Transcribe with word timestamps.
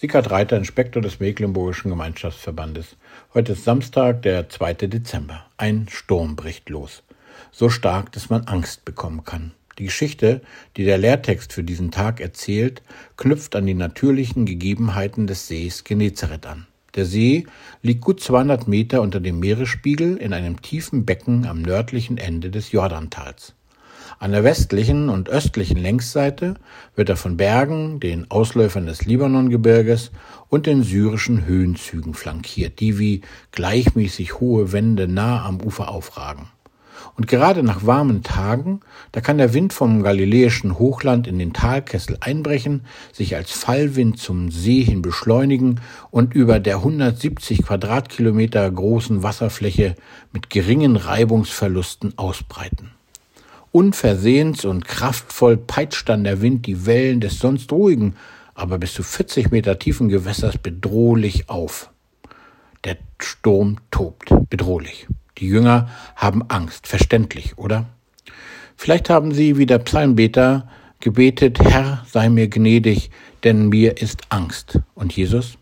Sickert 0.00 0.30
Reiter, 0.30 0.56
Inspektor 0.56 1.02
des 1.02 1.18
Mecklenburgischen 1.18 1.90
Gemeinschaftsverbandes. 1.90 2.96
Heute 3.34 3.54
ist 3.54 3.64
Samstag, 3.64 4.22
der 4.22 4.48
2. 4.48 4.74
Dezember. 4.74 5.46
Ein 5.56 5.88
Sturm 5.90 6.36
bricht 6.36 6.68
los. 6.68 7.02
So 7.50 7.68
stark, 7.68 8.12
dass 8.12 8.30
man 8.30 8.44
Angst 8.44 8.84
bekommen 8.84 9.24
kann. 9.24 9.54
Die 9.76 9.86
Geschichte, 9.86 10.40
die 10.76 10.84
der 10.84 10.98
Lehrtext 10.98 11.52
für 11.52 11.64
diesen 11.64 11.90
Tag 11.90 12.20
erzählt, 12.20 12.80
knüpft 13.16 13.56
an 13.56 13.66
die 13.66 13.74
natürlichen 13.74 14.46
Gegebenheiten 14.46 15.26
des 15.26 15.48
Sees 15.48 15.82
Genezareth 15.82 16.46
an. 16.46 16.68
Der 16.94 17.04
See 17.04 17.48
liegt 17.82 18.02
gut 18.02 18.20
200 18.20 18.68
Meter 18.68 19.02
unter 19.02 19.18
dem 19.18 19.40
Meeresspiegel 19.40 20.16
in 20.16 20.32
einem 20.32 20.62
tiefen 20.62 21.06
Becken 21.06 21.44
am 21.44 21.60
nördlichen 21.60 22.18
Ende 22.18 22.50
des 22.50 22.70
Jordantals. 22.70 23.56
An 24.20 24.32
der 24.32 24.42
westlichen 24.42 25.10
und 25.10 25.28
östlichen 25.28 25.78
Längsseite 25.78 26.54
wird 26.96 27.08
er 27.08 27.16
von 27.16 27.36
Bergen, 27.36 28.00
den 28.00 28.28
Ausläufern 28.32 28.86
des 28.86 29.04
Libanongebirges 29.04 30.10
und 30.48 30.66
den 30.66 30.82
syrischen 30.82 31.46
Höhenzügen 31.46 32.14
flankiert, 32.14 32.80
die 32.80 32.98
wie 32.98 33.20
gleichmäßig 33.52 34.40
hohe 34.40 34.72
Wände 34.72 35.06
nah 35.06 35.44
am 35.44 35.60
Ufer 35.60 35.88
aufragen. 35.88 36.48
Und 37.16 37.28
gerade 37.28 37.62
nach 37.62 37.86
warmen 37.86 38.24
Tagen, 38.24 38.80
da 39.12 39.20
kann 39.20 39.38
der 39.38 39.54
Wind 39.54 39.72
vom 39.72 40.02
galiläischen 40.02 40.80
Hochland 40.80 41.28
in 41.28 41.38
den 41.38 41.52
Talkessel 41.52 42.16
einbrechen, 42.20 42.86
sich 43.12 43.36
als 43.36 43.52
Fallwind 43.52 44.18
zum 44.18 44.50
See 44.50 44.82
hin 44.82 45.00
beschleunigen 45.00 45.80
und 46.10 46.34
über 46.34 46.58
der 46.58 46.76
170 46.78 47.62
Quadratkilometer 47.62 48.68
großen 48.68 49.22
Wasserfläche 49.22 49.94
mit 50.32 50.50
geringen 50.50 50.96
Reibungsverlusten 50.96 52.18
ausbreiten. 52.18 52.97
Unversehens 53.72 54.64
und 54.64 54.86
kraftvoll 54.86 55.56
peitscht 55.56 56.08
dann 56.08 56.24
der 56.24 56.40
Wind 56.40 56.66
die 56.66 56.86
Wellen 56.86 57.20
des 57.20 57.38
sonst 57.38 57.70
ruhigen, 57.72 58.16
aber 58.54 58.78
bis 58.78 58.94
zu 58.94 59.02
40 59.02 59.50
Meter 59.50 59.78
tiefen 59.78 60.08
Gewässers 60.08 60.58
bedrohlich 60.58 61.48
auf. 61.48 61.90
Der 62.84 62.96
Sturm 63.20 63.76
tobt, 63.90 64.32
bedrohlich. 64.50 65.06
Die 65.38 65.46
Jünger 65.46 65.88
haben 66.16 66.42
Angst, 66.48 66.86
verständlich, 66.86 67.58
oder? 67.58 67.86
Vielleicht 68.76 69.10
haben 69.10 69.32
sie 69.32 69.58
wie 69.58 69.66
der 69.66 69.78
Psalmbeter 69.78 70.68
gebetet, 71.00 71.60
Herr, 71.60 72.04
sei 72.10 72.28
mir 72.28 72.48
gnädig, 72.48 73.10
denn 73.44 73.68
mir 73.68 74.00
ist 74.00 74.22
Angst. 74.30 74.80
Und 74.94 75.16
Jesus? 75.16 75.58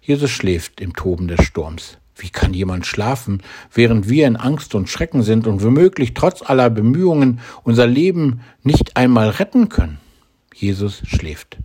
Jesus 0.00 0.30
schläft 0.30 0.80
im 0.80 0.94
Toben 0.94 1.28
des 1.28 1.44
Sturms. 1.44 1.98
Wie 2.16 2.30
kann 2.30 2.54
jemand 2.54 2.86
schlafen, 2.86 3.42
während 3.72 4.08
wir 4.08 4.26
in 4.26 4.36
Angst 4.36 4.74
und 4.74 4.88
Schrecken 4.88 5.22
sind 5.22 5.46
und 5.46 5.62
womöglich 5.62 6.14
trotz 6.14 6.40
aller 6.42 6.70
Bemühungen 6.70 7.40
unser 7.62 7.86
Leben 7.86 8.40
nicht 8.62 8.96
einmal 8.96 9.28
retten 9.28 9.68
können? 9.68 9.98
Jesus 10.54 11.02
schläft. 11.06 11.58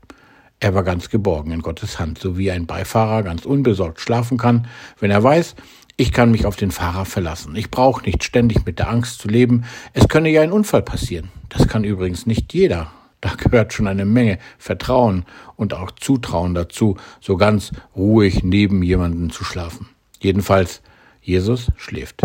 Er 0.60 0.76
war 0.76 0.84
ganz 0.84 1.10
geborgen 1.10 1.54
in 1.54 1.62
Gottes 1.62 2.00
Hand, 2.00 2.20
so 2.20 2.38
wie 2.38 2.52
ein 2.52 2.68
Beifahrer 2.68 3.24
ganz 3.24 3.46
unbesorgt 3.46 4.02
schlafen 4.02 4.38
kann, 4.38 4.68
wenn 5.00 5.10
er 5.10 5.24
weiß, 5.24 5.56
ich 5.96 6.12
kann 6.12 6.32
mich 6.32 6.46
auf 6.46 6.56
den 6.58 6.72
Fahrer 6.72 7.06
verlassen. 7.06 7.56
Ich 7.56 7.72
brauche 7.72 8.04
nicht 8.04 8.24
ständig 8.24 8.66
mit 8.66 8.80
der 8.80 8.90
Angst 8.90 9.20
zu 9.20 9.28
leben. 9.28 9.64
Es 9.94 10.08
könne 10.08 10.30
ja 10.30 10.42
ein 10.42 10.52
Unfall 10.52 10.82
passieren. 10.82 11.30
Das 11.48 11.68
kann 11.68 11.84
übrigens 11.84 12.26
nicht 12.26 12.54
jeder. 12.54 12.92
Da 13.22 13.36
gehört 13.36 13.72
schon 13.72 13.88
eine 13.88 14.06
Menge 14.06 14.40
Vertrauen 14.58 15.26
und 15.56 15.74
auch 15.74 15.92
Zutrauen 15.92 16.56
dazu, 16.56 16.98
so 17.22 17.38
ganz 17.38 17.72
ruhig 17.96 18.44
neben 18.44 18.84
jemanden 18.84 19.30
zu 19.30 19.44
schlafen. 19.44 19.90
Jedenfalls, 20.22 20.84
Jesus 21.22 21.72
schläft. 21.78 22.22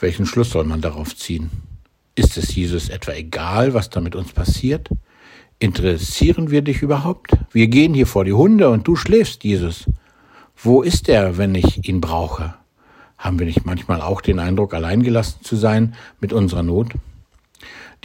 Welchen 0.00 0.26
Schluss 0.26 0.50
soll 0.50 0.64
man 0.64 0.80
darauf 0.80 1.16
ziehen? 1.16 1.50
Ist 2.16 2.36
es 2.36 2.54
Jesus 2.54 2.88
etwa 2.88 3.12
egal, 3.12 3.72
was 3.72 3.88
da 3.88 4.00
mit 4.00 4.16
uns 4.16 4.32
passiert? 4.32 4.88
Interessieren 5.60 6.50
wir 6.50 6.62
dich 6.62 6.82
überhaupt? 6.82 7.30
Wir 7.52 7.68
gehen 7.68 7.94
hier 7.94 8.08
vor 8.08 8.24
die 8.24 8.32
Hunde 8.32 8.68
und 8.68 8.88
du 8.88 8.96
schläfst, 8.96 9.44
Jesus. 9.44 9.86
Wo 10.56 10.82
ist 10.82 11.08
er, 11.08 11.38
wenn 11.38 11.54
ich 11.54 11.88
ihn 11.88 12.00
brauche? 12.00 12.54
Haben 13.16 13.38
wir 13.38 13.46
nicht 13.46 13.64
manchmal 13.64 14.00
auch 14.00 14.20
den 14.20 14.40
Eindruck, 14.40 14.74
alleingelassen 14.74 15.42
zu 15.42 15.54
sein 15.54 15.94
mit 16.20 16.32
unserer 16.32 16.64
Not? 16.64 16.94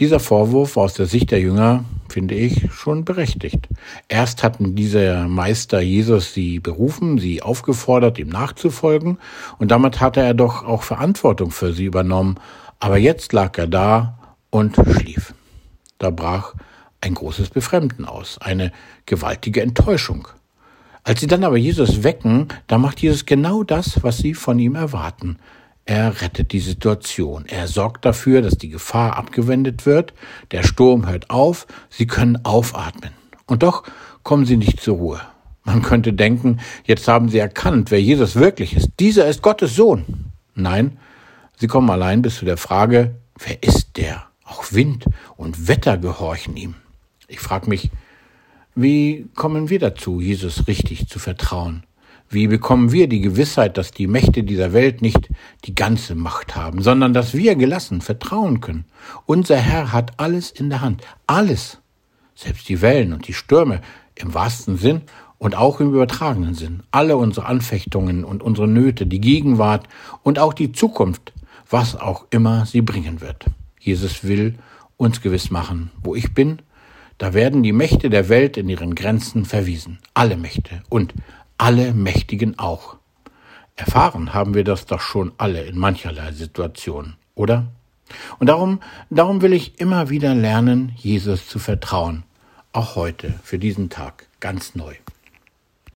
Dieser 0.00 0.20
Vorwurf 0.20 0.76
aus 0.76 0.94
der 0.94 1.06
Sicht 1.06 1.30
der 1.30 1.40
Jünger 1.40 1.84
finde 2.08 2.34
ich 2.34 2.72
schon 2.72 3.04
berechtigt. 3.04 3.68
Erst 4.08 4.42
hatten 4.42 4.74
diese 4.74 5.26
Meister 5.28 5.80
Jesus 5.80 6.32
sie 6.32 6.58
berufen, 6.58 7.18
sie 7.18 7.42
aufgefordert, 7.42 8.18
ihm 8.18 8.28
nachzufolgen, 8.28 9.18
und 9.58 9.70
damit 9.70 10.00
hatte 10.00 10.20
er 10.20 10.34
doch 10.34 10.64
auch 10.64 10.82
Verantwortung 10.82 11.50
für 11.50 11.72
sie 11.72 11.84
übernommen, 11.84 12.36
aber 12.78 12.96
jetzt 12.96 13.32
lag 13.32 13.58
er 13.58 13.66
da 13.66 14.18
und 14.50 14.76
schlief. 14.76 15.34
Da 15.98 16.10
brach 16.10 16.54
ein 17.02 17.14
großes 17.14 17.50
Befremden 17.50 18.04
aus, 18.04 18.38
eine 18.38 18.72
gewaltige 19.06 19.62
Enttäuschung. 19.62 20.28
Als 21.02 21.20
sie 21.20 21.26
dann 21.26 21.44
aber 21.44 21.56
Jesus 21.56 22.02
wecken, 22.02 22.48
da 22.66 22.78
macht 22.78 23.00
Jesus 23.00 23.24
genau 23.24 23.62
das, 23.62 24.02
was 24.02 24.18
sie 24.18 24.34
von 24.34 24.58
ihm 24.58 24.74
erwarten. 24.74 25.38
Er 25.84 26.20
rettet 26.20 26.52
die 26.52 26.60
Situation. 26.60 27.46
Er 27.46 27.66
sorgt 27.66 28.04
dafür, 28.04 28.42
dass 28.42 28.58
die 28.58 28.68
Gefahr 28.68 29.16
abgewendet 29.16 29.86
wird. 29.86 30.14
Der 30.52 30.62
Sturm 30.62 31.08
hört 31.08 31.30
auf. 31.30 31.66
Sie 31.88 32.06
können 32.06 32.44
aufatmen. 32.44 33.10
Und 33.46 33.62
doch 33.62 33.82
kommen 34.22 34.46
sie 34.46 34.56
nicht 34.56 34.80
zur 34.80 34.96
Ruhe. 34.96 35.20
Man 35.64 35.82
könnte 35.82 36.12
denken, 36.12 36.60
jetzt 36.84 37.06
haben 37.08 37.28
sie 37.28 37.38
erkannt, 37.38 37.90
wer 37.90 38.00
Jesus 38.00 38.36
wirklich 38.36 38.76
ist. 38.76 38.90
Dieser 38.98 39.26
ist 39.28 39.42
Gottes 39.42 39.74
Sohn. 39.74 40.32
Nein, 40.54 40.98
sie 41.58 41.66
kommen 41.66 41.90
allein 41.90 42.22
bis 42.22 42.36
zu 42.36 42.44
der 42.44 42.56
Frage, 42.56 43.16
wer 43.38 43.62
ist 43.62 43.96
der? 43.96 44.24
Auch 44.44 44.72
Wind 44.72 45.04
und 45.36 45.68
Wetter 45.68 45.98
gehorchen 45.98 46.56
ihm. 46.56 46.74
Ich 47.28 47.40
frage 47.40 47.68
mich, 47.68 47.90
wie 48.74 49.28
kommen 49.36 49.68
wir 49.68 49.78
dazu, 49.78 50.20
Jesus 50.20 50.66
richtig 50.66 51.08
zu 51.08 51.18
vertrauen? 51.18 51.84
Wie 52.32 52.46
bekommen 52.46 52.92
wir 52.92 53.08
die 53.08 53.20
Gewissheit, 53.20 53.76
dass 53.76 53.90
die 53.90 54.06
Mächte 54.06 54.44
dieser 54.44 54.72
Welt 54.72 55.02
nicht 55.02 55.28
die 55.64 55.74
ganze 55.74 56.14
Macht 56.14 56.54
haben, 56.54 56.80
sondern 56.80 57.12
dass 57.12 57.34
wir 57.34 57.56
gelassen 57.56 58.00
vertrauen 58.00 58.60
können? 58.60 58.84
Unser 59.26 59.56
Herr 59.56 59.92
hat 59.92 60.12
alles 60.18 60.52
in 60.52 60.70
der 60.70 60.80
Hand. 60.80 61.02
Alles. 61.26 61.78
Selbst 62.36 62.68
die 62.68 62.82
Wellen 62.82 63.12
und 63.12 63.26
die 63.26 63.32
Stürme 63.32 63.80
im 64.14 64.32
wahrsten 64.32 64.76
Sinn 64.76 65.02
und 65.38 65.56
auch 65.56 65.80
im 65.80 65.88
übertragenen 65.88 66.54
Sinn. 66.54 66.84
Alle 66.92 67.16
unsere 67.16 67.46
Anfechtungen 67.46 68.22
und 68.22 68.44
unsere 68.44 68.68
Nöte, 68.68 69.08
die 69.08 69.20
Gegenwart 69.20 69.88
und 70.22 70.38
auch 70.38 70.52
die 70.52 70.70
Zukunft, 70.70 71.32
was 71.68 71.96
auch 71.96 72.26
immer 72.30 72.64
sie 72.64 72.80
bringen 72.80 73.20
wird. 73.20 73.46
Jesus 73.80 74.22
will 74.22 74.54
uns 74.96 75.20
gewiss 75.20 75.50
machen, 75.50 75.90
wo 76.00 76.14
ich 76.14 76.32
bin, 76.32 76.62
da 77.18 77.34
werden 77.34 77.64
die 77.64 77.72
Mächte 77.72 78.08
der 78.08 78.28
Welt 78.28 78.56
in 78.56 78.68
ihren 78.68 78.94
Grenzen 78.94 79.44
verwiesen. 79.44 79.98
Alle 80.14 80.36
Mächte 80.36 80.82
und 80.88 81.12
alle 81.60 81.92
Mächtigen 81.92 82.58
auch. 82.58 82.96
Erfahren 83.76 84.32
haben 84.32 84.54
wir 84.54 84.64
das 84.64 84.86
doch 84.86 85.00
schon 85.00 85.32
alle 85.36 85.62
in 85.62 85.78
mancherlei 85.78 86.32
Situationen, 86.32 87.16
oder? 87.34 87.66
Und 88.38 88.48
darum, 88.48 88.80
darum 89.10 89.42
will 89.42 89.52
ich 89.52 89.78
immer 89.78 90.08
wieder 90.08 90.34
lernen, 90.34 90.92
Jesus 90.96 91.46
zu 91.48 91.58
vertrauen. 91.58 92.24
Auch 92.72 92.96
heute, 92.96 93.34
für 93.42 93.58
diesen 93.58 93.90
Tag, 93.90 94.26
ganz 94.40 94.74
neu. 94.74 94.94